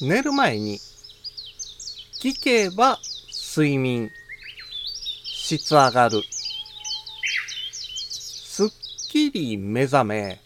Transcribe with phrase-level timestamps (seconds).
[0.00, 0.78] 寝る前に
[2.22, 2.98] 聞けば
[3.56, 4.12] 睡眠
[5.24, 6.22] 質上がる
[7.72, 8.68] すっ
[9.10, 10.40] きり目覚め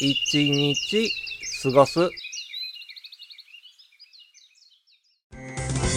[0.00, 1.12] 一日
[1.62, 2.10] 過ごす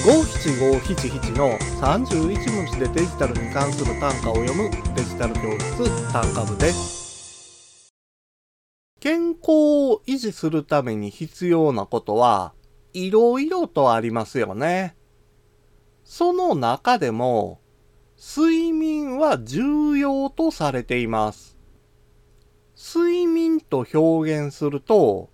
[0.05, 6.98] 五七五七七の31文字でデジタルに関する単価を読むデジタル教室単価部です。
[9.00, 9.43] 健康
[9.91, 12.53] を維持するために必要なことは
[12.94, 14.95] いろいろとありますよね。
[16.03, 17.59] その中でも
[18.17, 21.57] 睡眠は重要とされています。
[22.76, 25.29] 睡眠と表現すると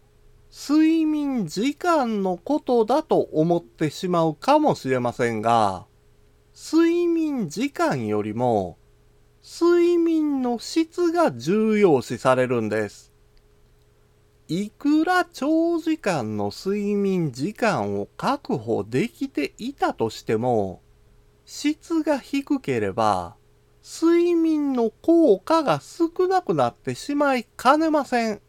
[0.58, 5.86] 睡眠時間のことだと思ってしまうかもしれませんが、
[6.56, 8.78] 睡眠時間よりも、
[9.44, 13.15] 睡眠の質が重要視されるんです。
[14.48, 20.84] いくら長時間の睡眠時間を確保できていたとしても、
[21.46, 23.36] 質が低ければ、
[23.84, 28.42] 睡眠の効果が少なくなってしまいかねません。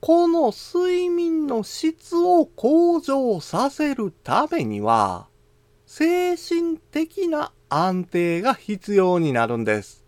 [0.00, 5.28] この睡眠の質を向上させるためには、
[5.84, 10.07] 精神的な安定が必要になるんです。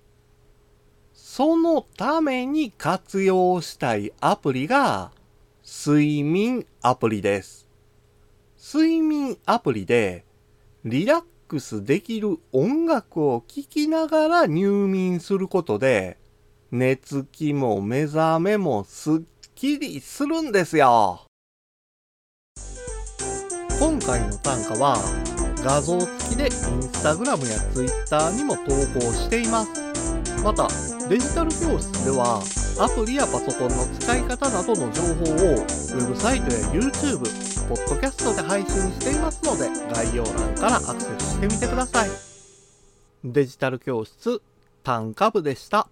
[1.41, 5.10] そのために活用したいアプリが、
[5.64, 7.66] 睡眠アプリです。
[8.62, 10.27] 睡眠アプリで、
[10.84, 16.19] リラックスできる音楽を聴きながら入眠することで、
[16.70, 19.20] 寝つきも目覚めもすっ
[19.54, 21.22] きりするんですよ。
[23.78, 24.98] 今回の単価は
[25.64, 29.89] 画像付きでインスタグラムやツイッターにも投稿しています。
[30.42, 30.69] また、
[31.08, 32.42] デジタル教室では
[32.80, 37.19] アプリやパソコンの使い方などの情報をウェブサイトや YouTube、
[37.69, 42.10] ポッドキャストで配信していますので概要欄からアクセスしてみてください。
[43.22, 44.41] デジタル教室
[44.82, 45.88] 単価部でした。